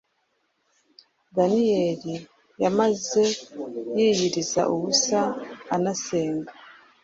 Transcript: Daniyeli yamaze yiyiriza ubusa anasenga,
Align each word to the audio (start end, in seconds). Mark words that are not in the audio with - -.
Daniyeli 1.35 2.15
yamaze 2.63 3.25
yiyiriza 3.97 4.61
ubusa 4.75 5.19
anasenga, 5.75 6.51